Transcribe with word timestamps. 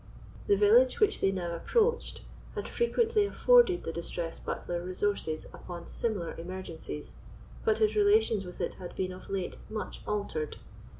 The 0.47 0.57
village 0.57 0.99
which 0.99 1.21
they 1.21 1.31
now 1.31 1.53
approached 1.53 2.23
had 2.55 2.67
frequently 2.67 3.23
afforded 3.23 3.83
the 3.83 3.93
distressed 3.93 4.43
butler 4.43 4.81
resources 4.83 5.45
upon 5.53 5.85
similar 5.85 6.33
emergencies; 6.39 7.13
but 7.63 7.77
his 7.77 7.95
relations 7.95 8.43
with 8.43 8.59
it 8.61 8.73
had 8.81 8.95
been 8.95 9.11
of 9.11 9.29
late 9.29 9.57
much 9.69 10.01
altered. 10.07 10.57